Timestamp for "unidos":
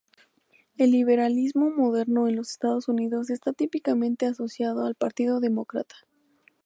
2.87-3.29